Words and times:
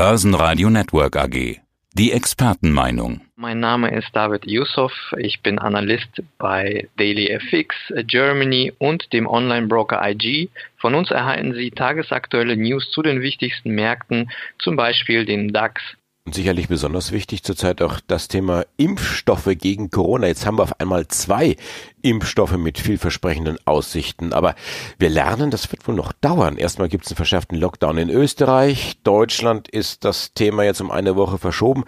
Börsenradio 0.00 0.70
Network 0.70 1.14
AG. 1.14 1.60
Die 1.92 2.12
Expertenmeinung. 2.12 3.20
Mein 3.36 3.60
Name 3.60 3.94
ist 3.94 4.08
David 4.14 4.46
Yusuf. 4.46 4.94
Ich 5.18 5.42
bin 5.42 5.58
Analyst 5.58 6.22
bei 6.38 6.88
DailyFX 6.96 7.76
Germany 8.06 8.72
und 8.78 9.12
dem 9.12 9.26
Online-Broker 9.26 10.00
IG. 10.02 10.48
Von 10.78 10.94
uns 10.94 11.10
erhalten 11.10 11.52
Sie 11.52 11.70
tagesaktuelle 11.70 12.56
News 12.56 12.90
zu 12.92 13.02
den 13.02 13.20
wichtigsten 13.20 13.72
Märkten, 13.72 14.30
zum 14.58 14.74
Beispiel 14.74 15.26
den 15.26 15.52
DAX, 15.52 15.82
und 16.26 16.34
sicherlich 16.34 16.68
besonders 16.68 17.12
wichtig 17.12 17.42
zurzeit 17.42 17.80
auch 17.80 17.98
das 18.06 18.28
Thema 18.28 18.64
Impfstoffe 18.76 19.48
gegen 19.58 19.90
Corona. 19.90 20.26
Jetzt 20.26 20.44
haben 20.44 20.58
wir 20.58 20.64
auf 20.64 20.78
einmal 20.78 21.08
zwei 21.08 21.56
Impfstoffe 22.02 22.56
mit 22.56 22.78
vielversprechenden 22.78 23.58
Aussichten. 23.64 24.32
Aber 24.32 24.54
wir 24.98 25.08
lernen, 25.08 25.50
das 25.50 25.72
wird 25.72 25.88
wohl 25.88 25.94
noch 25.94 26.12
dauern. 26.12 26.56
Erstmal 26.56 26.88
gibt 26.88 27.06
es 27.06 27.10
einen 27.10 27.16
verschärften 27.16 27.58
Lockdown 27.58 27.96
in 27.96 28.10
Österreich. 28.10 29.00
Deutschland 29.02 29.68
ist 29.68 30.04
das 30.04 30.34
Thema 30.34 30.62
jetzt 30.62 30.80
um 30.82 30.90
eine 30.90 31.16
Woche 31.16 31.38
verschoben. 31.38 31.84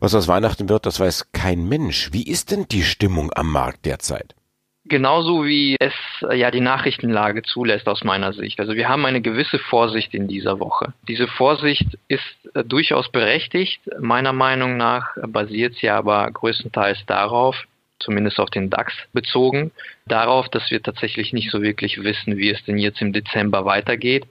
Was 0.00 0.14
aus 0.14 0.28
Weihnachten 0.28 0.68
wird, 0.68 0.86
das 0.86 0.98
weiß 0.98 1.32
kein 1.32 1.68
Mensch. 1.68 2.10
Wie 2.12 2.26
ist 2.26 2.50
denn 2.50 2.66
die 2.66 2.84
Stimmung 2.84 3.32
am 3.34 3.52
Markt 3.52 3.84
derzeit? 3.84 4.34
Genauso 4.86 5.46
wie 5.46 5.76
es 5.80 5.94
äh, 6.28 6.36
ja 6.36 6.50
die 6.50 6.60
Nachrichtenlage 6.60 7.42
zulässt 7.42 7.88
aus 7.88 8.04
meiner 8.04 8.34
Sicht. 8.34 8.60
Also 8.60 8.74
wir 8.74 8.88
haben 8.88 9.06
eine 9.06 9.22
gewisse 9.22 9.58
Vorsicht 9.58 10.12
in 10.12 10.28
dieser 10.28 10.60
Woche. 10.60 10.92
Diese 11.08 11.26
Vorsicht 11.26 11.86
ist 12.08 12.22
äh, 12.54 12.62
durchaus 12.64 13.10
berechtigt. 13.10 13.80
Meiner 13.98 14.34
Meinung 14.34 14.76
nach 14.76 15.16
basiert 15.26 15.74
sie 15.76 15.88
aber 15.88 16.30
größtenteils 16.30 17.06
darauf, 17.06 17.56
zumindest 17.98 18.38
auf 18.38 18.50
den 18.50 18.68
DAX 18.68 18.92
bezogen, 19.14 19.70
darauf, 20.06 20.50
dass 20.50 20.70
wir 20.70 20.82
tatsächlich 20.82 21.32
nicht 21.32 21.50
so 21.50 21.62
wirklich 21.62 22.02
wissen, 22.02 22.36
wie 22.36 22.50
es 22.50 22.62
denn 22.64 22.76
jetzt 22.76 23.00
im 23.00 23.14
Dezember 23.14 23.64
weitergeht. 23.64 24.26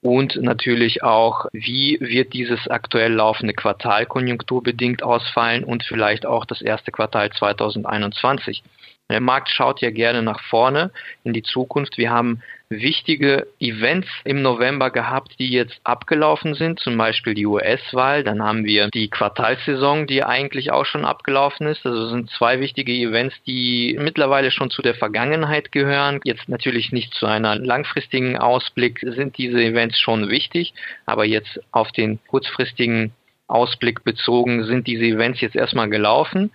Und 0.00 0.36
natürlich 0.42 1.04
auch, 1.04 1.46
wie 1.52 1.98
wird 2.00 2.32
dieses 2.32 2.66
aktuell 2.66 3.12
laufende 3.12 3.52
Quartal 3.52 4.06
konjunkturbedingt 4.06 5.02
ausfallen 5.02 5.62
und 5.62 5.84
vielleicht 5.84 6.26
auch 6.26 6.44
das 6.44 6.60
erste 6.60 6.90
Quartal 6.90 7.30
2021. 7.30 8.64
Der 9.12 9.20
Markt 9.20 9.50
schaut 9.50 9.82
ja 9.82 9.90
gerne 9.90 10.22
nach 10.22 10.40
vorne 10.40 10.90
in 11.22 11.34
die 11.34 11.42
Zukunft. 11.42 11.98
Wir 11.98 12.10
haben 12.10 12.40
wichtige 12.70 13.46
Events 13.60 14.08
im 14.24 14.40
November 14.40 14.90
gehabt, 14.90 15.34
die 15.38 15.50
jetzt 15.50 15.78
abgelaufen 15.84 16.54
sind, 16.54 16.80
zum 16.80 16.96
Beispiel 16.96 17.34
die 17.34 17.44
US-Wahl. 17.44 18.24
Dann 18.24 18.42
haben 18.42 18.64
wir 18.64 18.88
die 18.88 19.10
Quartalsaison, 19.10 20.06
die 20.06 20.24
eigentlich 20.24 20.72
auch 20.72 20.86
schon 20.86 21.04
abgelaufen 21.04 21.66
ist. 21.66 21.84
Also 21.84 22.08
sind 22.08 22.30
zwei 22.30 22.58
wichtige 22.60 22.92
Events, 22.92 23.36
die 23.46 23.98
mittlerweile 24.00 24.50
schon 24.50 24.70
zu 24.70 24.80
der 24.80 24.94
Vergangenheit 24.94 25.72
gehören. 25.72 26.20
Jetzt 26.24 26.48
natürlich 26.48 26.90
nicht 26.90 27.12
zu 27.12 27.26
einer 27.26 27.56
langfristigen 27.56 28.38
Ausblick 28.38 29.00
sind 29.02 29.36
diese 29.36 29.62
Events 29.62 30.00
schon 30.00 30.30
wichtig, 30.30 30.72
aber 31.04 31.26
jetzt 31.26 31.60
auf 31.70 31.92
den 31.92 32.18
kurzfristigen 32.28 33.12
Ausblick 33.52 34.02
bezogen 34.02 34.64
sind 34.64 34.86
diese 34.86 35.04
Events 35.04 35.42
jetzt 35.42 35.56
erstmal 35.56 35.90
gelaufen. 35.90 36.50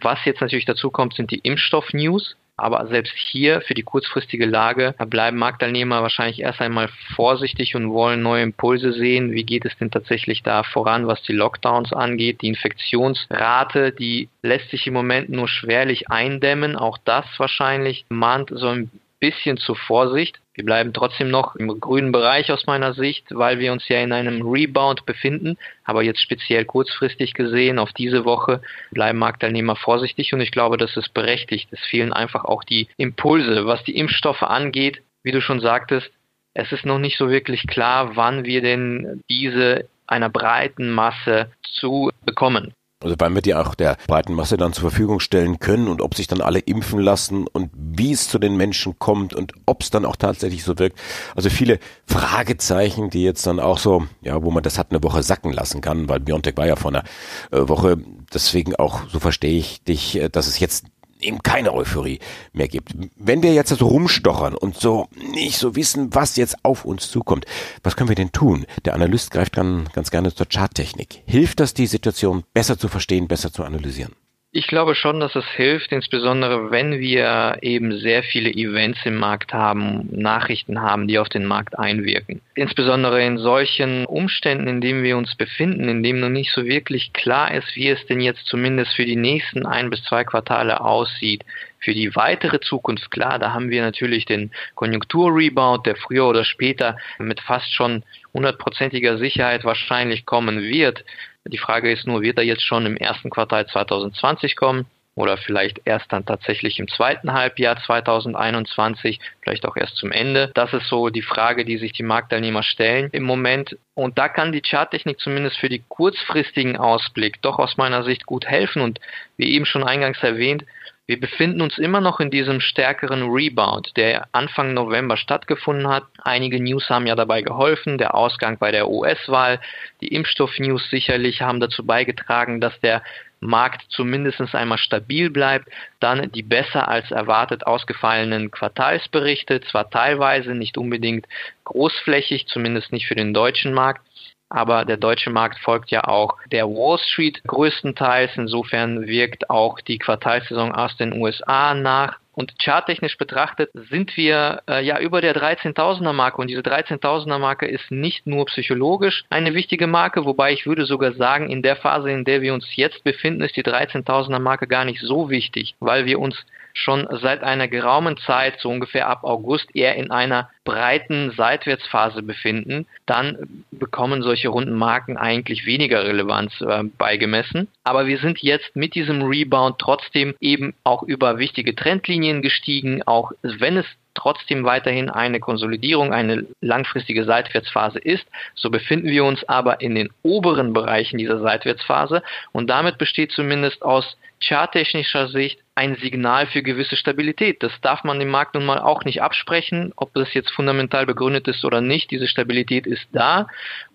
Was 0.00 0.24
jetzt 0.24 0.40
natürlich 0.40 0.66
dazu 0.66 0.90
kommt, 0.90 1.14
sind 1.14 1.30
die 1.30 1.40
Impfstoff-News. 1.40 2.36
Aber 2.60 2.88
selbst 2.88 3.14
hier 3.16 3.60
für 3.60 3.74
die 3.74 3.84
kurzfristige 3.84 4.44
Lage 4.44 4.92
bleiben 5.06 5.38
Marktteilnehmer 5.38 6.02
wahrscheinlich 6.02 6.40
erst 6.40 6.60
einmal 6.60 6.88
vorsichtig 7.14 7.76
und 7.76 7.90
wollen 7.90 8.20
neue 8.20 8.42
Impulse 8.42 8.92
sehen. 8.92 9.30
Wie 9.30 9.44
geht 9.44 9.64
es 9.64 9.76
denn 9.78 9.92
tatsächlich 9.92 10.42
da 10.42 10.64
voran, 10.64 11.06
was 11.06 11.22
die 11.22 11.34
Lockdowns 11.34 11.92
angeht? 11.92 12.42
Die 12.42 12.48
Infektionsrate, 12.48 13.92
die 13.92 14.28
lässt 14.42 14.70
sich 14.70 14.88
im 14.88 14.94
Moment 14.94 15.30
nur 15.30 15.46
schwerlich 15.46 16.10
eindämmen. 16.10 16.74
Auch 16.74 16.98
das 17.04 17.26
wahrscheinlich 17.38 18.04
mahnt 18.08 18.50
so 18.52 18.66
ein 18.66 18.90
bisschen 19.20 19.56
zur 19.56 19.76
Vorsicht. 19.76 20.40
Wir 20.58 20.64
bleiben 20.64 20.92
trotzdem 20.92 21.30
noch 21.30 21.54
im 21.54 21.78
grünen 21.78 22.10
Bereich 22.10 22.50
aus 22.50 22.66
meiner 22.66 22.92
Sicht, 22.92 23.26
weil 23.30 23.60
wir 23.60 23.70
uns 23.70 23.86
ja 23.86 24.00
in 24.00 24.12
einem 24.12 24.42
Rebound 24.42 25.06
befinden. 25.06 25.56
Aber 25.84 26.02
jetzt 26.02 26.20
speziell 26.20 26.64
kurzfristig 26.64 27.34
gesehen, 27.34 27.78
auf 27.78 27.92
diese 27.92 28.24
Woche 28.24 28.60
bleiben 28.90 29.20
Marktteilnehmer 29.20 29.76
vorsichtig 29.76 30.32
und 30.34 30.40
ich 30.40 30.50
glaube, 30.50 30.76
das 30.76 30.96
ist 30.96 31.14
berechtigt. 31.14 31.68
Es 31.70 31.78
fehlen 31.86 32.12
einfach 32.12 32.44
auch 32.44 32.64
die 32.64 32.88
Impulse, 32.96 33.66
was 33.66 33.84
die 33.84 33.96
Impfstoffe 33.96 34.42
angeht. 34.42 35.00
Wie 35.22 35.30
du 35.30 35.40
schon 35.40 35.60
sagtest, 35.60 36.10
es 36.54 36.72
ist 36.72 36.84
noch 36.84 36.98
nicht 36.98 37.18
so 37.18 37.30
wirklich 37.30 37.68
klar, 37.68 38.16
wann 38.16 38.44
wir 38.44 38.60
denn 38.60 39.22
diese 39.30 39.88
einer 40.08 40.28
breiten 40.28 40.90
Masse 40.90 41.52
zu 41.62 42.10
bekommen. 42.26 42.72
Also 43.00 43.14
wann 43.18 43.34
wir 43.34 43.42
die 43.42 43.54
auch 43.54 43.76
der 43.76 43.96
breiten 44.08 44.34
Masse 44.34 44.56
dann 44.56 44.72
zur 44.72 44.90
Verfügung 44.90 45.20
stellen 45.20 45.60
können 45.60 45.86
und 45.86 46.02
ob 46.02 46.16
sich 46.16 46.26
dann 46.26 46.40
alle 46.40 46.58
impfen 46.58 46.98
lassen 46.98 47.46
und 47.46 47.70
wie 47.74 48.10
es 48.10 48.28
zu 48.28 48.40
den 48.40 48.56
Menschen 48.56 48.98
kommt 48.98 49.34
und 49.34 49.52
ob 49.66 49.82
es 49.82 49.90
dann 49.90 50.04
auch 50.04 50.16
tatsächlich 50.16 50.64
so 50.64 50.78
wirkt. 50.80 50.98
Also 51.36 51.48
viele 51.48 51.78
Fragezeichen, 52.06 53.08
die 53.08 53.22
jetzt 53.22 53.46
dann 53.46 53.60
auch 53.60 53.78
so, 53.78 54.06
ja, 54.20 54.42
wo 54.42 54.50
man 54.50 54.64
das 54.64 54.78
hat 54.78 54.90
eine 54.90 55.02
Woche 55.02 55.22
sacken 55.22 55.52
lassen 55.52 55.80
kann, 55.80 56.08
weil 56.08 56.18
Biontech 56.18 56.56
war 56.56 56.66
ja 56.66 56.74
vor 56.74 56.90
einer 56.90 57.04
äh, 57.52 57.68
Woche. 57.68 57.98
Deswegen 58.34 58.74
auch, 58.74 59.08
so 59.08 59.20
verstehe 59.20 59.58
ich 59.58 59.84
dich, 59.84 60.16
äh, 60.16 60.28
dass 60.28 60.48
es 60.48 60.58
jetzt 60.58 60.86
eben 61.20 61.42
keine 61.42 61.72
Euphorie 61.72 62.18
mehr 62.52 62.68
gibt. 62.68 62.92
Wenn 63.16 63.42
wir 63.42 63.52
jetzt 63.52 63.70
so 63.70 63.86
rumstochern 63.86 64.54
und 64.54 64.76
so 64.78 65.08
nicht 65.32 65.58
so 65.58 65.76
wissen, 65.76 66.14
was 66.14 66.36
jetzt 66.36 66.64
auf 66.64 66.84
uns 66.84 67.10
zukommt, 67.10 67.46
was 67.82 67.96
können 67.96 68.08
wir 68.08 68.16
denn 68.16 68.32
tun? 68.32 68.66
Der 68.84 68.94
Analyst 68.94 69.30
greift 69.30 69.56
dann 69.56 69.88
ganz 69.92 70.10
gerne 70.10 70.34
zur 70.34 70.46
Charttechnik. 70.46 71.22
Hilft 71.26 71.60
das, 71.60 71.74
die 71.74 71.86
Situation 71.86 72.44
besser 72.54 72.78
zu 72.78 72.88
verstehen, 72.88 73.28
besser 73.28 73.52
zu 73.52 73.64
analysieren? 73.64 74.12
Ich 74.50 74.66
glaube 74.66 74.94
schon, 74.94 75.20
dass 75.20 75.36
es 75.36 75.44
hilft, 75.56 75.92
insbesondere 75.92 76.70
wenn 76.70 76.98
wir 76.98 77.58
eben 77.60 77.98
sehr 77.98 78.22
viele 78.22 78.50
Events 78.50 78.98
im 79.04 79.16
Markt 79.16 79.52
haben, 79.52 80.08
Nachrichten 80.10 80.80
haben, 80.80 81.06
die 81.06 81.18
auf 81.18 81.28
den 81.28 81.44
Markt 81.44 81.78
einwirken. 81.78 82.40
Insbesondere 82.54 83.22
in 83.22 83.36
solchen 83.36 84.06
Umständen, 84.06 84.66
in 84.66 84.80
denen 84.80 85.02
wir 85.02 85.18
uns 85.18 85.34
befinden, 85.34 85.90
in 85.90 86.02
denen 86.02 86.20
noch 86.20 86.30
nicht 86.30 86.50
so 86.52 86.64
wirklich 86.64 87.12
klar 87.12 87.52
ist, 87.52 87.76
wie 87.76 87.88
es 87.88 88.04
denn 88.06 88.22
jetzt 88.22 88.46
zumindest 88.46 88.94
für 88.94 89.04
die 89.04 89.16
nächsten 89.16 89.66
ein 89.66 89.90
bis 89.90 90.02
zwei 90.04 90.24
Quartale 90.24 90.80
aussieht. 90.80 91.44
Für 91.80 91.94
die 91.94 92.14
weitere 92.16 92.60
Zukunft, 92.60 93.10
klar, 93.10 93.38
da 93.38 93.52
haben 93.52 93.70
wir 93.70 93.82
natürlich 93.82 94.24
den 94.24 94.50
Konjunkturrebound, 94.74 95.86
der 95.86 95.96
früher 95.96 96.26
oder 96.26 96.44
später 96.44 96.96
mit 97.18 97.40
fast 97.40 97.72
schon 97.72 98.04
hundertprozentiger 98.34 99.18
Sicherheit 99.18 99.64
wahrscheinlich 99.64 100.26
kommen 100.26 100.62
wird. 100.62 101.04
Die 101.44 101.58
Frage 101.58 101.90
ist 101.90 102.06
nur, 102.06 102.22
wird 102.22 102.38
er 102.38 102.44
jetzt 102.44 102.64
schon 102.64 102.84
im 102.84 102.96
ersten 102.96 103.30
Quartal 103.30 103.66
2020 103.66 104.56
kommen? 104.56 104.86
oder 105.18 105.36
vielleicht 105.36 105.80
erst 105.84 106.12
dann 106.12 106.24
tatsächlich 106.24 106.78
im 106.78 106.86
zweiten 106.86 107.32
Halbjahr 107.32 107.76
2021, 107.84 109.18
vielleicht 109.42 109.66
auch 109.66 109.76
erst 109.76 109.96
zum 109.96 110.12
Ende. 110.12 110.52
Das 110.54 110.72
ist 110.72 110.88
so 110.88 111.08
die 111.08 111.22
Frage, 111.22 111.64
die 111.64 111.76
sich 111.76 111.92
die 111.92 112.04
Marktteilnehmer 112.04 112.62
stellen 112.62 113.08
im 113.10 113.24
Moment. 113.24 113.76
Und 113.94 114.16
da 114.16 114.28
kann 114.28 114.52
die 114.52 114.62
Charttechnik 114.62 115.18
zumindest 115.18 115.56
für 115.56 115.68
die 115.68 115.82
kurzfristigen 115.88 116.76
Ausblick 116.76 117.42
doch 117.42 117.58
aus 117.58 117.76
meiner 117.76 118.04
Sicht 118.04 118.26
gut 118.26 118.46
helfen. 118.46 118.80
Und 118.80 119.00
wie 119.36 119.52
eben 119.52 119.66
schon 119.66 119.82
eingangs 119.82 120.22
erwähnt, 120.22 120.64
wir 121.08 121.18
befinden 121.18 121.62
uns 121.62 121.78
immer 121.78 122.02
noch 122.02 122.20
in 122.20 122.30
diesem 122.30 122.60
stärkeren 122.60 123.30
Rebound, 123.30 123.96
der 123.96 124.28
Anfang 124.32 124.74
November 124.74 125.16
stattgefunden 125.16 125.88
hat. 125.88 126.04
Einige 126.22 126.62
News 126.62 126.90
haben 126.90 127.06
ja 127.06 127.16
dabei 127.16 127.40
geholfen. 127.40 127.96
Der 127.96 128.14
Ausgang 128.14 128.58
bei 128.58 128.72
der 128.72 128.90
US-Wahl, 128.90 129.58
die 130.02 130.08
Impfstoff-News 130.08 130.90
sicherlich 130.90 131.40
haben 131.40 131.60
dazu 131.60 131.86
beigetragen, 131.86 132.60
dass 132.60 132.78
der 132.80 133.02
Markt 133.40 133.86
zumindest 133.88 134.54
einmal 134.54 134.76
stabil 134.76 135.30
bleibt. 135.30 135.70
Dann 135.98 136.30
die 136.32 136.42
besser 136.42 136.88
als 136.88 137.10
erwartet 137.10 137.66
ausgefallenen 137.66 138.50
Quartalsberichte, 138.50 139.62
zwar 139.62 139.88
teilweise 139.88 140.54
nicht 140.54 140.76
unbedingt 140.76 141.26
großflächig, 141.64 142.48
zumindest 142.48 142.92
nicht 142.92 143.06
für 143.06 143.14
den 143.14 143.32
deutschen 143.32 143.72
Markt, 143.72 144.02
aber 144.50 144.84
der 144.84 144.96
deutsche 144.96 145.30
Markt 145.30 145.58
folgt 145.58 145.90
ja 145.90 146.04
auch 146.04 146.36
der 146.50 146.66
Wall 146.68 146.98
Street 146.98 147.42
größtenteils. 147.46 148.32
Insofern 148.36 149.06
wirkt 149.06 149.50
auch 149.50 149.80
die 149.80 149.98
Quartalsaison 149.98 150.72
aus 150.72 150.96
den 150.96 151.12
USA 151.12 151.74
nach. 151.74 152.18
Und 152.32 152.54
charttechnisch 152.62 153.18
betrachtet 153.18 153.70
sind 153.74 154.16
wir 154.16 154.62
äh, 154.68 154.80
ja 154.84 155.00
über 155.00 155.20
der 155.20 155.34
13.000er 155.34 156.12
Marke 156.12 156.40
und 156.40 156.46
diese 156.46 156.60
13.000er 156.60 157.40
Marke 157.40 157.66
ist 157.66 157.90
nicht 157.90 158.28
nur 158.28 158.46
psychologisch 158.46 159.24
eine 159.28 159.54
wichtige 159.54 159.88
Marke, 159.88 160.24
wobei 160.24 160.52
ich 160.52 160.64
würde 160.64 160.86
sogar 160.86 161.14
sagen, 161.14 161.50
in 161.50 161.62
der 161.62 161.74
Phase, 161.74 162.12
in 162.12 162.24
der 162.24 162.40
wir 162.40 162.54
uns 162.54 162.76
jetzt 162.76 163.02
befinden, 163.02 163.42
ist 163.42 163.56
die 163.56 163.64
13.000er 163.64 164.38
Marke 164.38 164.68
gar 164.68 164.84
nicht 164.84 165.00
so 165.00 165.30
wichtig, 165.30 165.74
weil 165.80 166.06
wir 166.06 166.20
uns 166.20 166.36
schon 166.74 167.08
seit 167.22 167.42
einer 167.42 167.68
geraumen 167.68 168.16
Zeit, 168.18 168.60
so 168.60 168.68
ungefähr 168.70 169.08
ab 169.08 169.24
August, 169.24 169.74
eher 169.74 169.96
in 169.96 170.10
einer 170.10 170.50
breiten 170.64 171.32
Seitwärtsphase 171.32 172.22
befinden, 172.22 172.86
dann 173.06 173.64
bekommen 173.70 174.22
solche 174.22 174.48
runden 174.48 174.74
Marken 174.74 175.16
eigentlich 175.16 175.66
weniger 175.66 176.04
Relevanz 176.04 176.60
äh, 176.60 176.84
beigemessen. 176.84 177.68
Aber 177.84 178.06
wir 178.06 178.18
sind 178.18 178.38
jetzt 178.40 178.76
mit 178.76 178.94
diesem 178.94 179.22
Rebound 179.22 179.78
trotzdem 179.78 180.34
eben 180.40 180.74
auch 180.84 181.02
über 181.02 181.38
wichtige 181.38 181.74
Trendlinien 181.74 182.42
gestiegen, 182.42 183.02
auch 183.04 183.32
wenn 183.42 183.76
es 183.76 183.86
trotzdem 184.18 184.64
weiterhin 184.64 185.08
eine 185.08 185.40
Konsolidierung, 185.40 186.12
eine 186.12 186.46
langfristige 186.60 187.24
Seitwärtsphase 187.24 187.98
ist. 187.98 188.26
So 188.54 188.70
befinden 188.70 189.08
wir 189.08 189.24
uns 189.24 189.44
aber 189.44 189.80
in 189.80 189.94
den 189.94 190.10
oberen 190.22 190.72
Bereichen 190.72 191.18
dieser 191.18 191.40
Seitwärtsphase 191.40 192.22
und 192.52 192.68
damit 192.68 192.98
besteht 192.98 193.32
zumindest 193.32 193.82
aus 193.82 194.16
charttechnischer 194.40 195.28
Sicht 195.28 195.60
ein 195.74 195.96
Signal 195.96 196.46
für 196.46 196.62
gewisse 196.62 196.96
Stabilität. 196.96 197.62
Das 197.62 197.72
darf 197.80 198.04
man 198.04 198.18
dem 198.18 198.28
Markt 198.28 198.54
nun 198.54 198.66
mal 198.66 198.78
auch 198.78 199.04
nicht 199.04 199.22
absprechen, 199.22 199.92
ob 199.96 200.12
das 200.14 200.32
jetzt 200.34 200.50
fundamental 200.50 201.06
begründet 201.06 201.48
ist 201.48 201.64
oder 201.64 201.80
nicht. 201.80 202.10
Diese 202.10 202.28
Stabilität 202.28 202.86
ist 202.86 203.06
da. 203.12 203.46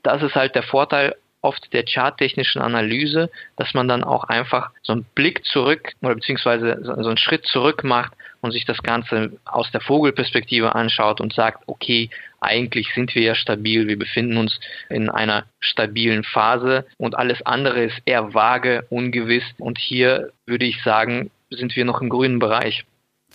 Das 0.01 0.21
ist 0.21 0.35
halt 0.35 0.55
der 0.55 0.63
Vorteil 0.63 1.15
oft 1.43 1.71
der 1.73 1.83
charttechnischen 1.85 2.61
Analyse, 2.61 3.29
dass 3.57 3.73
man 3.73 3.87
dann 3.87 4.03
auch 4.03 4.23
einfach 4.23 4.71
so 4.81 4.93
einen 4.93 5.05
Blick 5.13 5.45
zurück 5.45 5.91
oder 6.01 6.15
beziehungsweise 6.15 6.79
so 6.81 6.93
einen 6.93 7.17
Schritt 7.17 7.45
zurück 7.45 7.83
macht 7.83 8.13
und 8.41 8.51
sich 8.51 8.65
das 8.65 8.81
Ganze 8.81 9.33
aus 9.45 9.69
der 9.71 9.81
Vogelperspektive 9.81 10.73
anschaut 10.73 11.21
und 11.21 11.33
sagt, 11.33 11.63
okay, 11.67 12.09
eigentlich 12.39 12.93
sind 12.95 13.13
wir 13.13 13.21
ja 13.21 13.35
stabil, 13.35 13.87
wir 13.87 13.99
befinden 13.99 14.37
uns 14.37 14.59
in 14.89 15.09
einer 15.09 15.45
stabilen 15.59 16.23
Phase 16.23 16.85
und 16.97 17.15
alles 17.15 17.45
andere 17.45 17.83
ist 17.83 18.01
eher 18.05 18.33
vage, 18.33 18.85
ungewiss 18.89 19.45
und 19.59 19.77
hier 19.77 20.31
würde 20.45 20.65
ich 20.65 20.81
sagen, 20.83 21.29
sind 21.49 21.75
wir 21.75 21.85
noch 21.85 22.01
im 22.01 22.09
grünen 22.09 22.39
Bereich. 22.39 22.85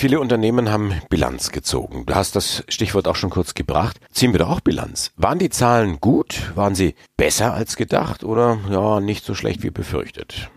Viele 0.00 0.20
Unternehmen 0.20 0.70
haben 0.70 0.94
Bilanz 1.10 1.50
gezogen. 1.50 2.06
Du 2.06 2.14
hast 2.14 2.36
das 2.36 2.62
Stichwort 2.68 3.08
auch 3.08 3.16
schon 3.16 3.30
kurz 3.30 3.54
gebracht. 3.54 3.96
Ziehen 4.12 4.32
wir 4.32 4.38
doch 4.38 4.48
auch 4.48 4.60
Bilanz. 4.60 5.12
Waren 5.16 5.40
die 5.40 5.50
Zahlen 5.50 5.98
gut? 5.98 6.54
Waren 6.54 6.76
sie 6.76 6.94
besser 7.16 7.52
als 7.52 7.74
gedacht 7.74 8.22
oder 8.22 8.58
ja, 8.70 9.00
nicht 9.00 9.24
so 9.24 9.34
schlecht 9.34 9.64
wie 9.64 9.70
befürchtet? 9.70 10.50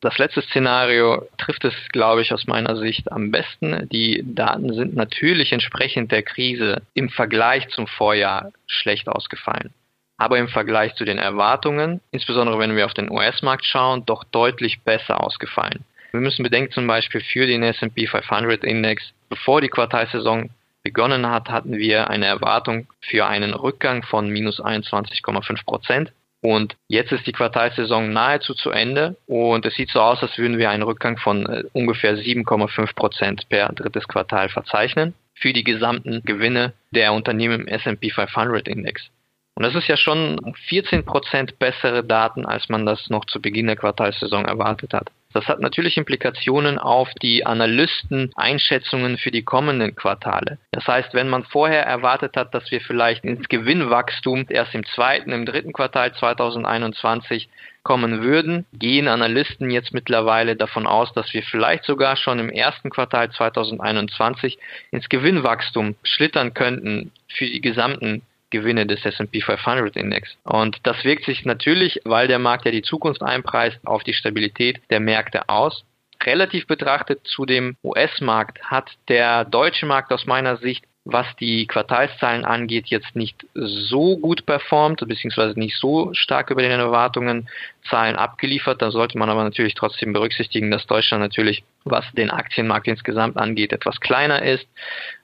Das 0.00 0.18
letzte 0.18 0.42
Szenario 0.42 1.28
trifft 1.38 1.64
es, 1.64 1.74
glaube 1.92 2.22
ich, 2.22 2.32
aus 2.32 2.48
meiner 2.48 2.76
Sicht 2.76 3.12
am 3.12 3.30
besten. 3.30 3.88
Die 3.88 4.24
Daten 4.26 4.74
sind 4.74 4.96
natürlich 4.96 5.52
entsprechend 5.52 6.10
der 6.10 6.24
Krise 6.24 6.82
im 6.94 7.08
Vergleich 7.08 7.68
zum 7.68 7.86
Vorjahr 7.86 8.50
schlecht 8.66 9.08
ausgefallen. 9.08 9.72
Aber 10.16 10.38
im 10.38 10.48
Vergleich 10.48 10.96
zu 10.96 11.04
den 11.04 11.18
Erwartungen, 11.18 12.00
insbesondere 12.10 12.58
wenn 12.58 12.74
wir 12.74 12.84
auf 12.84 12.94
den 12.94 13.12
US-Markt 13.12 13.64
schauen, 13.64 14.04
doch 14.06 14.24
deutlich 14.24 14.80
besser 14.80 15.22
ausgefallen. 15.22 15.84
Wir 16.10 16.20
müssen 16.20 16.42
bedenken 16.42 16.72
zum 16.72 16.86
Beispiel 16.86 17.20
für 17.20 17.46
den 17.46 17.62
S&P 17.62 18.06
500 18.06 18.64
Index, 18.64 19.12
bevor 19.28 19.60
die 19.60 19.68
Quartalsaison 19.68 20.50
begonnen 20.82 21.28
hat, 21.28 21.50
hatten 21.50 21.76
wir 21.76 22.08
eine 22.08 22.26
Erwartung 22.26 22.86
für 23.00 23.26
einen 23.26 23.52
Rückgang 23.52 24.02
von 24.02 24.30
minus 24.30 24.60
21,5 24.60 25.64
Prozent. 25.66 26.12
Und 26.40 26.76
jetzt 26.86 27.12
ist 27.12 27.26
die 27.26 27.32
Quartalsaison 27.32 28.12
nahezu 28.12 28.54
zu 28.54 28.70
Ende 28.70 29.16
und 29.26 29.66
es 29.66 29.74
sieht 29.74 29.90
so 29.90 30.00
aus, 30.00 30.22
als 30.22 30.38
würden 30.38 30.56
wir 30.56 30.70
einen 30.70 30.84
Rückgang 30.84 31.18
von 31.18 31.46
äh, 31.46 31.64
ungefähr 31.72 32.16
7,5 32.16 32.94
Prozent 32.94 33.48
per 33.48 33.72
drittes 33.72 34.06
Quartal 34.06 34.48
verzeichnen 34.48 35.14
für 35.34 35.52
die 35.52 35.64
gesamten 35.64 36.22
Gewinne 36.24 36.74
der 36.92 37.12
Unternehmen 37.12 37.62
im 37.62 37.66
S&P 37.66 38.10
500 38.10 38.68
Index. 38.68 39.02
Und 39.56 39.64
das 39.64 39.74
ist 39.74 39.88
ja 39.88 39.96
schon 39.96 40.54
14 40.68 41.04
Prozent 41.04 41.58
bessere 41.58 42.04
Daten, 42.04 42.46
als 42.46 42.68
man 42.68 42.86
das 42.86 43.10
noch 43.10 43.24
zu 43.24 43.42
Beginn 43.42 43.66
der 43.66 43.76
Quartalsaison 43.76 44.44
erwartet 44.44 44.94
hat. 44.94 45.10
Das 45.34 45.46
hat 45.46 45.60
natürlich 45.60 45.98
Implikationen 45.98 46.78
auf 46.78 47.10
die 47.20 47.44
Analysten-Einschätzungen 47.44 49.18
für 49.18 49.30
die 49.30 49.42
kommenden 49.42 49.94
Quartale. 49.94 50.58
Das 50.72 50.86
heißt, 50.86 51.12
wenn 51.12 51.28
man 51.28 51.44
vorher 51.44 51.84
erwartet 51.84 52.36
hat, 52.36 52.54
dass 52.54 52.70
wir 52.70 52.80
vielleicht 52.80 53.24
ins 53.24 53.48
Gewinnwachstum 53.48 54.46
erst 54.48 54.74
im 54.74 54.86
zweiten, 54.86 55.32
im 55.32 55.44
dritten 55.44 55.74
Quartal 55.74 56.14
2021 56.14 57.48
kommen 57.82 58.22
würden, 58.22 58.66
gehen 58.72 59.08
Analysten 59.08 59.70
jetzt 59.70 59.94
mittlerweile 59.94 60.56
davon 60.56 60.86
aus, 60.86 61.12
dass 61.12 61.32
wir 61.32 61.42
vielleicht 61.42 61.84
sogar 61.84 62.16
schon 62.16 62.38
im 62.38 62.50
ersten 62.50 62.90
Quartal 62.90 63.30
2021 63.30 64.58
ins 64.90 65.08
Gewinnwachstum 65.08 65.94
schlittern 66.02 66.52
könnten 66.54 67.12
für 67.28 67.46
die 67.46 67.60
gesamten 67.60 68.22
Gewinne 68.50 68.86
des 68.86 69.04
S&P 69.04 69.40
500 69.40 69.96
Index. 69.96 70.36
Und 70.44 70.78
das 70.84 71.04
wirkt 71.04 71.24
sich 71.24 71.44
natürlich, 71.44 72.00
weil 72.04 72.28
der 72.28 72.38
Markt 72.38 72.64
ja 72.64 72.70
die 72.70 72.82
Zukunft 72.82 73.22
einpreist, 73.22 73.78
auf 73.84 74.02
die 74.04 74.14
Stabilität 74.14 74.80
der 74.90 75.00
Märkte 75.00 75.48
aus. 75.48 75.84
Relativ 76.24 76.66
betrachtet 76.66 77.20
zu 77.24 77.46
dem 77.46 77.76
US-Markt 77.84 78.60
hat 78.62 78.90
der 79.08 79.44
deutsche 79.44 79.86
Markt 79.86 80.12
aus 80.12 80.26
meiner 80.26 80.56
Sicht 80.56 80.84
was 81.10 81.26
die 81.36 81.66
Quartalszahlen 81.66 82.44
angeht, 82.44 82.88
jetzt 82.88 83.16
nicht 83.16 83.46
so 83.54 84.18
gut 84.18 84.44
performt, 84.44 85.02
beziehungsweise 85.08 85.58
nicht 85.58 85.78
so 85.78 86.12
stark 86.12 86.50
über 86.50 86.60
den 86.60 86.72
Erwartungen 86.72 87.48
Zahlen 87.88 88.16
abgeliefert. 88.16 88.82
Da 88.82 88.90
sollte 88.90 89.16
man 89.16 89.30
aber 89.30 89.42
natürlich 89.42 89.74
trotzdem 89.74 90.12
berücksichtigen, 90.12 90.70
dass 90.70 90.86
Deutschland 90.86 91.22
natürlich, 91.22 91.64
was 91.84 92.04
den 92.12 92.30
Aktienmarkt 92.30 92.88
insgesamt 92.88 93.38
angeht, 93.38 93.72
etwas 93.72 94.00
kleiner 94.00 94.42
ist. 94.42 94.66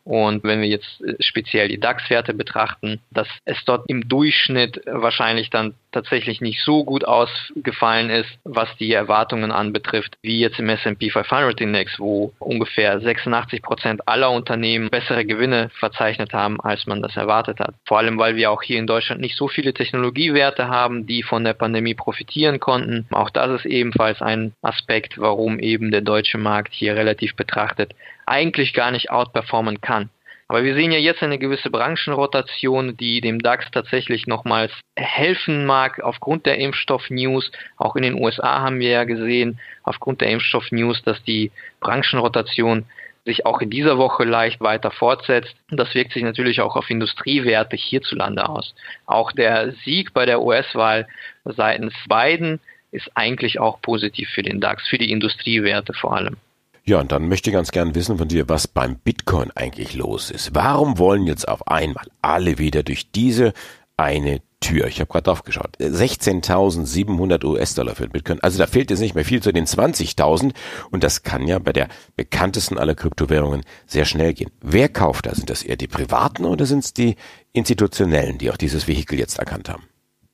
Und 0.05 0.45
wenn 0.45 0.61
wir 0.61 0.69
jetzt 0.69 1.01
äh, 1.01 1.15
speziell 1.21 1.69
die 1.69 1.81
DAX-Werte 1.81 2.35
betrachten, 2.35 3.01
dass 3.11 3.29
es 3.45 3.65
dort 3.65 3.89
im 3.89 4.06
Durchschnitt 4.09 4.83
wahrscheinlich 4.87 5.51
dann 5.51 5.75
tatsächlich 5.93 6.41
nicht 6.41 6.61
so 6.62 6.85
gut 6.85 7.05
ausgefallen 7.05 8.11
ist, 8.11 8.29
was 8.45 8.69
die 8.79 8.93
Erwartungen 8.93 9.53
anbetrifft, 9.53 10.19
wie 10.23 10.41
jetzt 10.41 10.59
im 10.59 10.69
S&P 10.69 11.11
500 11.11 11.61
Index, 11.61 11.99
wo 11.99 12.35
ungefähr 12.39 13.01
86 13.01 13.62
Prozent 13.62 14.06
aller 14.06 14.31
Unternehmen 14.31 14.91
bessere 14.91 15.25
Gewinne 15.25 15.71
verzeichnet 15.79 16.33
haben, 16.33 16.61
als 16.61 16.87
man 16.87 17.01
das 17.01 17.17
erwartet 17.17 17.61
hat. 17.61 17.75
Vor 17.87 17.99
allem, 17.99 18.19
weil 18.19 18.37
wir 18.37 18.51
auch 18.51 18.62
hier 18.62 18.79
in 18.79 18.87
Deutschland 18.87 19.21
nicht 19.21 19.37
so 19.37 19.49
viele 19.49 19.73
Technologiewerte 19.73 20.69
haben, 20.69 21.06
die 21.06 21.23
von 21.23 21.45
der 21.45 21.55
Pandemie 21.55 21.95
profitieren 21.95 22.61
konnten. 22.61 23.06
Auch 23.11 23.31
das 23.31 23.61
ist 23.61 23.67
ebenfalls 23.67 24.21
ein 24.21 24.53
Aspekt, 24.62 25.19
warum 25.19 25.59
eben 25.61 25.93
der 25.93 26.03
deutsche 26.03 26.39
Markt 26.39 26.75
hier 26.75 26.97
relativ 26.97 27.37
betrachtet 27.37 27.95
eigentlich 28.26 28.73
gar 28.73 28.91
nicht 28.91 29.11
outperformen 29.11 29.81
kann. 29.81 30.11
Aber 30.49 30.62
wir 30.62 30.75
sehen 30.75 30.93
ja 30.93 30.99
jetzt 30.99 31.23
eine 31.23 31.38
gewisse 31.38 31.71
Branchenrotation, 31.71 32.97
die 32.97 33.21
dem 33.21 33.41
DAX 33.41 33.71
tatsächlich 33.71 34.26
nochmals 34.26 34.73
helfen 34.94 35.65
mag 35.65 36.00
aufgrund 36.03 36.44
der 36.44 36.59
Impfstoff-News. 36.59 37.50
Auch 37.79 37.97
in 37.97 38.03
den 38.03 38.15
USA 38.15 38.61
haben 38.61 38.79
wir 38.79 38.91
ja 38.91 39.05
gesehen, 39.05 39.59
aufgrund 39.82 40.21
der 40.21 40.29
Impfstoff-News, 40.29 41.03
dass 41.03 41.23
die 41.25 41.50
Branchenrotation 41.81 42.85
sich 43.25 43.47
auch 43.47 43.61
in 43.62 43.71
dieser 43.71 43.97
Woche 43.97 44.25
leicht 44.25 44.61
weiter 44.61 44.91
fortsetzt. 44.91 45.56
Das 45.70 45.94
wirkt 45.94 46.12
sich 46.12 46.23
natürlich 46.23 46.61
auch 46.61 46.77
auf 46.77 46.91
Industriewerte 46.91 47.77
hierzulande 47.77 48.47
aus. 48.47 48.75
Auch 49.06 49.32
der 49.32 49.73
Sieg 49.85 50.12
bei 50.12 50.27
der 50.27 50.43
US-Wahl 50.43 51.09
seitens 51.44 51.94
Biden 52.06 52.61
ist 52.93 53.11
eigentlich 53.15 53.59
auch 53.59 53.81
positiv 53.81 54.29
für 54.29 54.43
den 54.43 54.61
DAX, 54.61 54.87
für 54.87 54.99
die 54.99 55.11
Industriewerte 55.11 55.94
vor 55.94 56.15
allem. 56.15 56.37
Ja, 56.86 57.00
und 57.00 57.12
dann 57.12 57.28
möchte 57.28 57.48
ich 57.48 57.54
ganz 57.54 57.70
gern 57.70 57.94
wissen 57.94 58.19
von 58.19 58.28
dir, 58.28 58.48
was 58.50 58.69
beim 58.69 58.96
Bitcoin 58.96 59.50
eigentlich 59.54 59.94
los 59.94 60.31
ist. 60.31 60.54
Warum 60.54 60.98
wollen 60.98 61.26
jetzt 61.26 61.48
auf 61.48 61.66
einmal 61.66 62.04
alle 62.20 62.58
wieder 62.58 62.82
durch 62.82 63.10
diese 63.10 63.54
eine 63.96 64.42
Tür? 64.60 64.86
Ich 64.86 65.00
habe 65.00 65.10
gerade 65.10 65.31
aufgeschaut. 65.31 65.78
16.700 65.78 67.42
US-Dollar 67.42 67.94
für 67.94 68.02
den 68.02 68.12
Bitcoin. 68.12 68.40
Also 68.40 68.58
da 68.58 68.66
fehlt 68.66 68.90
jetzt 68.90 69.00
nicht 69.00 69.14
mehr 69.14 69.25
viel 69.25 69.42
zu 69.42 69.50
den 69.50 69.64
20.000 69.64 70.52
und 70.90 71.02
das 71.02 71.22
kann 71.22 71.46
ja 71.46 71.58
bei 71.58 71.72
der 71.72 71.88
bekanntesten 72.16 72.76
aller 72.76 72.94
Kryptowährungen 72.94 73.62
sehr 73.86 74.04
schnell 74.04 74.34
gehen. 74.34 74.50
Wer 74.60 74.90
kauft 74.90 75.25
da? 75.25 75.34
Sind 75.34 75.48
das 75.48 75.62
eher 75.62 75.76
die 75.76 75.88
Privaten 75.88 76.44
oder 76.44 76.66
sind 76.66 76.84
es 76.84 76.92
die 76.92 77.16
Institutionellen, 77.54 78.36
die 78.36 78.50
auch 78.50 78.58
dieses 78.58 78.86
Vehikel 78.86 79.19
jetzt 79.19 79.38
erkannt 79.38 79.70
haben? 79.70 79.84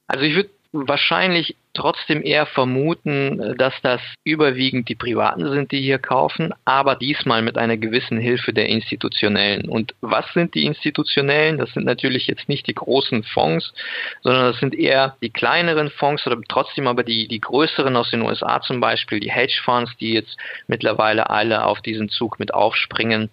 Also 0.08 0.24
ich 0.24 0.34
würde 0.34 0.50
wahrscheinlich 0.72 1.56
trotzdem 1.74 2.22
eher 2.22 2.46
vermuten, 2.46 3.56
dass 3.56 3.74
das 3.82 4.00
überwiegend 4.24 4.88
die 4.88 4.94
Privaten 4.94 5.48
sind, 5.50 5.72
die 5.72 5.80
hier 5.80 5.98
kaufen, 5.98 6.52
aber 6.64 6.96
diesmal 6.96 7.42
mit 7.42 7.58
einer 7.58 7.76
gewissen 7.76 8.18
Hilfe 8.18 8.52
der 8.52 8.68
Institutionellen. 8.68 9.68
Und 9.68 9.94
was 10.00 10.32
sind 10.32 10.54
die 10.54 10.66
Institutionellen? 10.66 11.58
Das 11.58 11.72
sind 11.72 11.86
natürlich 11.86 12.26
jetzt 12.26 12.48
nicht 12.48 12.66
die 12.66 12.74
großen 12.74 13.24
Fonds, 13.24 13.72
sondern 14.22 14.52
das 14.52 14.60
sind 14.60 14.74
eher 14.74 15.16
die 15.22 15.30
kleineren 15.30 15.90
Fonds 15.90 16.26
oder 16.26 16.38
trotzdem 16.48 16.86
aber 16.86 17.02
die, 17.02 17.28
die 17.28 17.40
größeren 17.40 17.96
aus 17.96 18.10
den 18.10 18.22
USA 18.22 18.60
zum 18.60 18.80
Beispiel, 18.80 19.20
die 19.20 19.32
Hedgefonds, 19.32 19.96
die 19.98 20.14
jetzt 20.14 20.36
mittlerweile 20.66 21.30
alle 21.30 21.64
auf 21.64 21.80
diesen 21.80 22.08
Zug 22.08 22.38
mit 22.38 22.54
aufspringen 22.54 23.30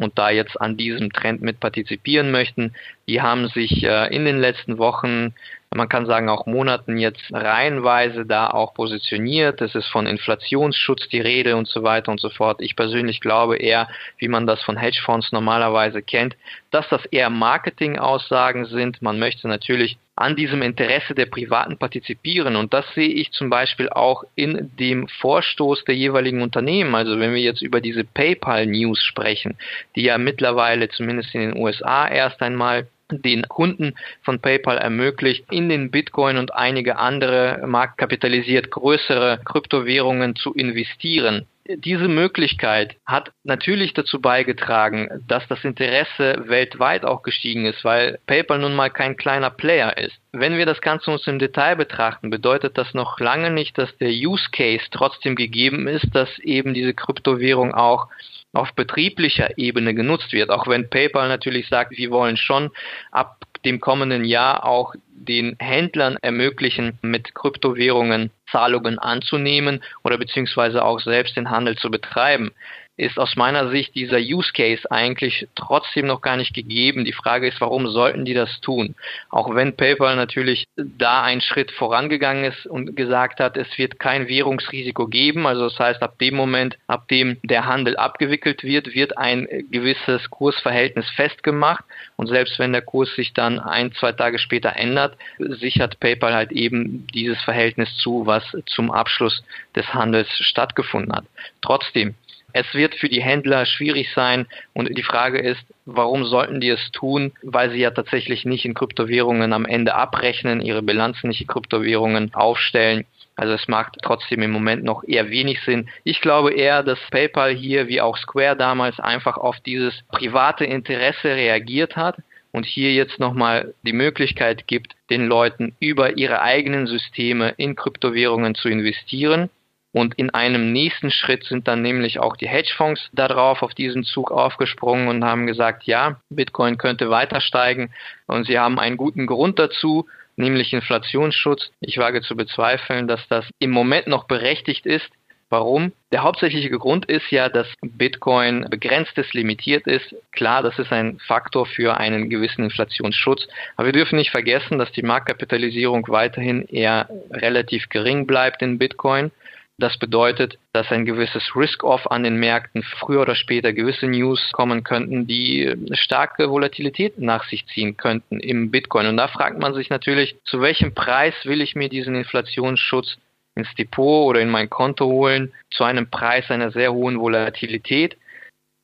und 0.00 0.18
da 0.18 0.30
jetzt 0.30 0.60
an 0.60 0.76
diesem 0.76 1.12
Trend 1.12 1.42
mit 1.42 1.60
partizipieren 1.60 2.30
möchten. 2.30 2.74
Die 3.10 3.20
haben 3.20 3.48
sich 3.48 3.82
äh, 3.82 4.14
in 4.14 4.24
den 4.24 4.38
letzten 4.38 4.78
Wochen 4.78 5.34
man 5.72 5.88
kann 5.88 6.04
sagen 6.04 6.28
auch 6.28 6.46
Monaten 6.46 6.98
jetzt 6.98 7.32
reihenweise 7.32 8.26
da 8.26 8.48
auch 8.50 8.74
positioniert. 8.74 9.60
Es 9.60 9.76
ist 9.76 9.86
von 9.86 10.04
Inflationsschutz 10.04 11.08
die 11.10 11.20
Rede 11.20 11.54
und 11.54 11.68
so 11.68 11.84
weiter 11.84 12.10
und 12.10 12.20
so 12.20 12.28
fort. 12.28 12.60
Ich 12.60 12.74
persönlich 12.74 13.20
glaube 13.20 13.56
eher, 13.56 13.88
wie 14.18 14.26
man 14.26 14.48
das 14.48 14.60
von 14.64 14.76
Hedgefonds 14.76 15.30
normalerweise 15.30 16.02
kennt, 16.02 16.36
dass 16.72 16.88
das 16.88 17.04
eher 17.06 17.30
Marketingaussagen 17.30 18.64
sind. 18.64 19.00
Man 19.00 19.20
möchte 19.20 19.46
natürlich 19.46 19.96
an 20.16 20.34
diesem 20.34 20.60
Interesse 20.60 21.14
der 21.14 21.26
Privaten 21.26 21.78
partizipieren. 21.78 22.56
Und 22.56 22.74
das 22.74 22.84
sehe 22.94 23.08
ich 23.08 23.30
zum 23.30 23.48
Beispiel 23.48 23.88
auch 23.90 24.24
in 24.34 24.72
dem 24.76 25.06
Vorstoß 25.06 25.84
der 25.84 25.94
jeweiligen 25.94 26.42
Unternehmen. 26.42 26.96
Also 26.96 27.20
wenn 27.20 27.32
wir 27.32 27.40
jetzt 27.40 27.62
über 27.62 27.80
diese 27.80 28.02
PayPal-News 28.02 29.04
sprechen, 29.04 29.56
die 29.94 30.02
ja 30.02 30.18
mittlerweile 30.18 30.88
zumindest 30.88 31.32
in 31.32 31.42
den 31.42 31.56
USA 31.56 32.08
erst 32.08 32.42
einmal 32.42 32.88
den 33.10 33.48
Kunden 33.48 33.94
von 34.22 34.40
PayPal 34.40 34.78
ermöglicht, 34.78 35.44
in 35.50 35.68
den 35.68 35.90
Bitcoin 35.90 36.36
und 36.36 36.54
einige 36.54 36.98
andere 36.98 37.64
marktkapitalisiert 37.66 38.70
größere 38.70 39.40
Kryptowährungen 39.44 40.36
zu 40.36 40.54
investieren. 40.54 41.46
Diese 41.76 42.08
Möglichkeit 42.08 42.96
hat 43.06 43.30
natürlich 43.44 43.94
dazu 43.94 44.20
beigetragen, 44.20 45.08
dass 45.28 45.46
das 45.46 45.62
Interesse 45.62 46.42
weltweit 46.46 47.04
auch 47.04 47.22
gestiegen 47.22 47.64
ist, 47.64 47.84
weil 47.84 48.18
PayPal 48.26 48.58
nun 48.58 48.74
mal 48.74 48.90
kein 48.90 49.16
kleiner 49.16 49.50
Player 49.50 49.96
ist. 49.96 50.18
Wenn 50.32 50.56
wir 50.56 50.66
das 50.66 50.80
Ganze 50.80 51.12
uns 51.12 51.28
im 51.28 51.38
Detail 51.38 51.76
betrachten, 51.76 52.30
bedeutet 52.30 52.76
das 52.76 52.92
noch 52.92 53.20
lange 53.20 53.50
nicht, 53.50 53.78
dass 53.78 53.96
der 53.98 54.10
Use 54.10 54.48
Case 54.50 54.84
trotzdem 54.90 55.36
gegeben 55.36 55.86
ist, 55.86 56.08
dass 56.12 56.38
eben 56.40 56.74
diese 56.74 56.94
Kryptowährung 56.94 57.72
auch 57.72 58.08
auf 58.52 58.72
betrieblicher 58.74 59.58
Ebene 59.58 59.94
genutzt 59.94 60.32
wird. 60.32 60.50
Auch 60.50 60.66
wenn 60.66 60.90
PayPal 60.90 61.28
natürlich 61.28 61.68
sagt, 61.68 61.96
wir 61.96 62.10
wollen 62.10 62.36
schon 62.36 62.70
ab 63.12 63.44
dem 63.64 63.80
kommenden 63.80 64.24
Jahr 64.24 64.64
auch 64.64 64.94
den 65.08 65.56
Händlern 65.58 66.16
ermöglichen, 66.22 66.98
mit 67.02 67.34
Kryptowährungen 67.34 68.30
Zahlungen 68.50 68.98
anzunehmen 68.98 69.82
oder 70.04 70.18
beziehungsweise 70.18 70.84
auch 70.84 71.00
selbst 71.00 71.36
den 71.36 71.50
Handel 71.50 71.76
zu 71.76 71.90
betreiben 71.90 72.52
ist 73.00 73.18
aus 73.18 73.34
meiner 73.34 73.70
Sicht 73.70 73.94
dieser 73.94 74.18
Use 74.18 74.52
Case 74.52 74.88
eigentlich 74.90 75.48
trotzdem 75.54 76.06
noch 76.06 76.20
gar 76.20 76.36
nicht 76.36 76.54
gegeben. 76.54 77.04
Die 77.04 77.14
Frage 77.14 77.48
ist, 77.48 77.60
warum 77.60 77.88
sollten 77.88 78.26
die 78.26 78.34
das 78.34 78.60
tun? 78.60 78.94
Auch 79.30 79.54
wenn 79.54 79.76
PayPal 79.76 80.16
natürlich 80.16 80.66
da 80.76 81.22
einen 81.22 81.40
Schritt 81.40 81.70
vorangegangen 81.70 82.44
ist 82.44 82.66
und 82.66 82.94
gesagt 82.96 83.40
hat, 83.40 83.56
es 83.56 83.66
wird 83.78 83.98
kein 83.98 84.28
Währungsrisiko 84.28 85.06
geben. 85.06 85.46
Also 85.46 85.68
das 85.70 85.78
heißt, 85.78 86.02
ab 86.02 86.18
dem 86.18 86.36
Moment, 86.36 86.76
ab 86.86 87.08
dem 87.08 87.38
der 87.42 87.64
Handel 87.64 87.96
abgewickelt 87.96 88.62
wird, 88.62 88.94
wird 88.94 89.16
ein 89.16 89.48
gewisses 89.70 90.28
Kursverhältnis 90.28 91.08
festgemacht. 91.16 91.84
Und 92.16 92.26
selbst 92.26 92.58
wenn 92.58 92.72
der 92.72 92.82
Kurs 92.82 93.14
sich 93.14 93.32
dann 93.32 93.58
ein, 93.58 93.92
zwei 93.92 94.12
Tage 94.12 94.38
später 94.38 94.76
ändert, 94.76 95.16
sichert 95.38 96.00
PayPal 96.00 96.34
halt 96.34 96.52
eben 96.52 97.06
dieses 97.14 97.40
Verhältnis 97.42 97.88
zu, 97.96 98.26
was 98.26 98.39
zum 98.66 98.90
Abschluss 98.90 99.42
des 99.74 99.92
Handels 99.92 100.28
stattgefunden 100.40 101.12
hat. 101.14 101.24
Trotzdem, 101.62 102.14
es 102.52 102.72
wird 102.74 102.94
für 102.94 103.08
die 103.08 103.22
Händler 103.22 103.64
schwierig 103.66 104.10
sein 104.14 104.46
und 104.72 104.88
die 104.96 105.02
Frage 105.02 105.38
ist, 105.38 105.62
warum 105.86 106.24
sollten 106.24 106.60
die 106.60 106.70
es 106.70 106.90
tun? 106.92 107.32
Weil 107.42 107.70
sie 107.70 107.78
ja 107.78 107.90
tatsächlich 107.90 108.44
nicht 108.44 108.64
in 108.64 108.74
Kryptowährungen 108.74 109.52
am 109.52 109.64
Ende 109.64 109.94
abrechnen, 109.94 110.60
ihre 110.60 110.82
Bilanzen 110.82 111.28
nicht 111.28 111.40
in 111.40 111.46
Kryptowährungen 111.46 112.34
aufstellen. 112.34 113.06
Also 113.36 113.54
es 113.54 113.68
macht 113.68 113.96
trotzdem 114.02 114.42
im 114.42 114.50
Moment 114.50 114.84
noch 114.84 115.04
eher 115.04 115.30
wenig 115.30 115.62
Sinn. 115.62 115.88
Ich 116.04 116.20
glaube 116.20 116.52
eher, 116.52 116.82
dass 116.82 116.98
PayPal 117.10 117.54
hier 117.54 117.88
wie 117.88 118.00
auch 118.00 118.18
Square 118.18 118.56
damals 118.56 119.00
einfach 119.00 119.36
auf 119.36 119.58
dieses 119.60 119.94
private 120.10 120.64
Interesse 120.64 121.28
reagiert 121.28 121.96
hat 121.96 122.16
und 122.52 122.66
hier 122.66 122.92
jetzt 122.92 123.18
nochmal 123.18 123.74
die 123.82 123.92
Möglichkeit 123.92 124.66
gibt, 124.66 124.94
den 125.10 125.26
Leuten 125.26 125.74
über 125.80 126.16
ihre 126.16 126.42
eigenen 126.42 126.86
Systeme 126.86 127.54
in 127.56 127.76
Kryptowährungen 127.76 128.54
zu 128.54 128.68
investieren 128.68 129.50
und 129.92 130.14
in 130.14 130.30
einem 130.30 130.72
nächsten 130.72 131.10
Schritt 131.10 131.44
sind 131.44 131.66
dann 131.66 131.82
nämlich 131.82 132.20
auch 132.20 132.36
die 132.36 132.48
Hedgefonds 132.48 133.10
darauf 133.12 133.62
auf 133.62 133.74
diesen 133.74 134.04
Zug 134.04 134.30
aufgesprungen 134.30 135.08
und 135.08 135.24
haben 135.24 135.46
gesagt, 135.46 135.84
ja, 135.84 136.20
Bitcoin 136.30 136.78
könnte 136.78 137.10
weiter 137.10 137.40
steigen 137.40 137.92
und 138.26 138.46
sie 138.46 138.58
haben 138.58 138.78
einen 138.78 138.96
guten 138.96 139.26
Grund 139.26 139.58
dazu, 139.58 140.06
nämlich 140.36 140.72
Inflationsschutz. 140.72 141.72
Ich 141.80 141.98
wage 141.98 142.22
zu 142.22 142.36
bezweifeln, 142.36 143.08
dass 143.08 143.26
das 143.28 143.44
im 143.58 143.70
Moment 143.70 144.06
noch 144.06 144.24
berechtigt 144.24 144.86
ist. 144.86 145.10
Warum? 145.50 145.92
Der 146.12 146.22
hauptsächliche 146.22 146.70
Grund 146.70 147.06
ist 147.06 147.28
ja, 147.32 147.48
dass 147.48 147.66
Bitcoin 147.82 148.66
begrenztes 148.70 149.32
limitiert 149.32 149.84
ist. 149.88 150.14
Klar, 150.30 150.62
das 150.62 150.78
ist 150.78 150.92
ein 150.92 151.18
Faktor 151.26 151.66
für 151.66 151.96
einen 151.96 152.30
gewissen 152.30 152.62
Inflationsschutz. 152.62 153.48
Aber 153.76 153.86
wir 153.86 153.92
dürfen 153.92 154.16
nicht 154.16 154.30
vergessen, 154.30 154.78
dass 154.78 154.92
die 154.92 155.02
Marktkapitalisierung 155.02 156.06
weiterhin 156.08 156.66
eher 156.68 157.08
relativ 157.32 157.88
gering 157.88 158.28
bleibt 158.28 158.62
in 158.62 158.78
Bitcoin. 158.78 159.32
Das 159.76 159.98
bedeutet, 159.98 160.58
dass 160.72 160.92
ein 160.92 161.04
gewisses 161.04 161.56
Risk-Off 161.56 162.08
an 162.10 162.22
den 162.22 162.36
Märkten 162.36 162.84
früher 162.84 163.22
oder 163.22 163.34
später 163.34 163.72
gewisse 163.72 164.06
News 164.06 164.52
kommen 164.52 164.84
könnten, 164.84 165.26
die 165.26 165.74
starke 165.92 166.50
Volatilität 166.50 167.18
nach 167.18 167.44
sich 167.48 167.66
ziehen 167.66 167.96
könnten 167.96 168.38
im 168.38 168.70
Bitcoin. 168.70 169.06
Und 169.06 169.16
da 169.16 169.26
fragt 169.26 169.58
man 169.58 169.74
sich 169.74 169.90
natürlich, 169.90 170.36
zu 170.44 170.60
welchem 170.60 170.94
Preis 170.94 171.34
will 171.44 171.60
ich 171.60 171.74
mir 171.74 171.88
diesen 171.88 172.14
Inflationsschutz 172.14 173.16
ins 173.60 173.74
Depot 173.76 174.28
oder 174.28 174.40
in 174.40 174.50
mein 174.50 174.68
Konto 174.68 175.06
holen, 175.06 175.52
zu 175.70 175.84
einem 175.84 176.10
Preis 176.10 176.50
einer 176.50 176.70
sehr 176.70 176.92
hohen 176.92 177.18
Volatilität. 177.20 178.16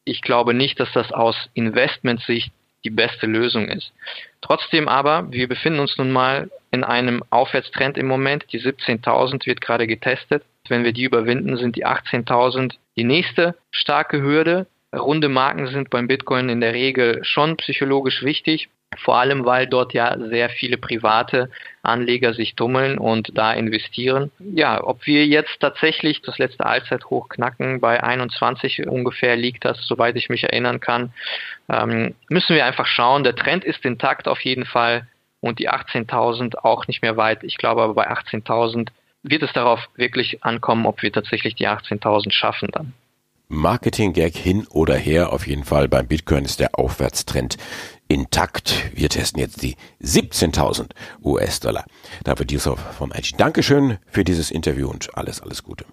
Ich 0.04 0.22
glaube 0.22 0.54
nicht, 0.54 0.78
dass 0.78 0.92
das 0.92 1.12
aus 1.12 1.36
Investmentsicht 1.54 2.52
die 2.84 2.90
beste 2.90 3.26
Lösung 3.26 3.68
ist. 3.68 3.92
Trotzdem 4.40 4.86
aber, 4.86 5.30
wir 5.32 5.48
befinden 5.48 5.80
uns 5.80 5.98
nun 5.98 6.12
mal 6.12 6.50
in 6.70 6.84
einem 6.84 7.24
Aufwärtstrend 7.30 7.98
im 7.98 8.06
Moment. 8.06 8.44
Die 8.52 8.60
17.000 8.60 9.44
wird 9.46 9.60
gerade 9.60 9.88
getestet. 9.88 10.44
Wenn 10.68 10.84
wir 10.84 10.92
die 10.92 11.04
überwinden, 11.04 11.56
sind 11.56 11.74
die 11.76 11.86
18.000 11.86 12.74
die 12.96 13.04
nächste 13.04 13.56
starke 13.72 14.22
Hürde. 14.22 14.66
Runde 14.98 15.28
Marken 15.28 15.66
sind 15.68 15.90
beim 15.90 16.08
Bitcoin 16.08 16.48
in 16.48 16.60
der 16.60 16.72
Regel 16.72 17.24
schon 17.24 17.56
psychologisch 17.56 18.22
wichtig. 18.22 18.68
Vor 18.98 19.16
allem, 19.16 19.44
weil 19.44 19.66
dort 19.66 19.92
ja 19.94 20.16
sehr 20.18 20.48
viele 20.48 20.78
private 20.78 21.50
Anleger 21.82 22.34
sich 22.34 22.54
tummeln 22.54 22.98
und 22.98 23.36
da 23.36 23.52
investieren. 23.52 24.30
Ja, 24.38 24.82
ob 24.82 25.06
wir 25.06 25.26
jetzt 25.26 25.60
tatsächlich 25.60 26.22
das 26.22 26.38
letzte 26.38 26.64
Allzeithoch 26.64 27.28
knacken, 27.28 27.80
bei 27.80 28.02
21 28.02 28.86
ungefähr 28.86 29.36
liegt 29.36 29.64
das, 29.64 29.78
soweit 29.86 30.16
ich 30.16 30.28
mich 30.28 30.44
erinnern 30.44 30.80
kann, 30.80 31.12
ähm, 31.68 32.14
müssen 32.28 32.54
wir 32.54 32.64
einfach 32.64 32.86
schauen. 32.86 33.24
Der 33.24 33.34
Trend 33.34 33.64
ist 33.64 33.84
intakt 33.84 34.28
auf 34.28 34.40
jeden 34.42 34.64
Fall 34.64 35.06
und 35.40 35.58
die 35.58 35.68
18.000 35.68 36.56
auch 36.62 36.86
nicht 36.86 37.02
mehr 37.02 37.16
weit. 37.16 37.42
Ich 37.42 37.58
glaube 37.58 37.82
aber 37.82 37.94
bei 37.94 38.08
18.000 38.08 38.88
wird 39.22 39.42
es 39.42 39.52
darauf 39.52 39.88
wirklich 39.96 40.44
ankommen, 40.44 40.86
ob 40.86 41.02
wir 41.02 41.12
tatsächlich 41.12 41.54
die 41.54 41.68
18.000 41.68 42.32
schaffen 42.32 42.68
dann. 42.72 42.92
Marketing-Gag 43.48 44.36
hin 44.36 44.66
oder 44.70 44.96
her, 44.96 45.32
auf 45.32 45.46
jeden 45.46 45.64
Fall 45.64 45.88
beim 45.88 46.06
Bitcoin 46.06 46.44
ist 46.44 46.60
der 46.60 46.78
Aufwärtstrend 46.78 47.56
intakt. 48.08 48.90
Wir 48.94 49.08
testen 49.08 49.40
jetzt 49.40 49.62
die 49.62 49.76
17.000 50.02 50.90
US-Dollar. 51.22 51.84
David 52.24 52.52
Yusuf 52.52 52.80
vom 52.96 53.12
Edge. 53.12 53.32
Dankeschön 53.36 53.98
für 54.06 54.24
dieses 54.24 54.50
Interview 54.50 54.88
und 54.88 55.16
alles, 55.16 55.40
alles 55.40 55.62
Gute. 55.62 55.84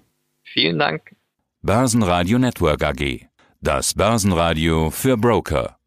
Vielen 0.43 0.79
Dank. 0.79 1.15
Börsenradio 1.61 2.39
Network 2.39 2.83
AG. 2.83 3.27
Das 3.61 3.93
Börsenradio 3.93 4.89
für 4.89 5.15
Broker. 5.17 5.77